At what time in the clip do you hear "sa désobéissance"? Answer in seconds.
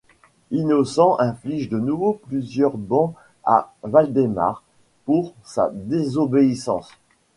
5.43-6.89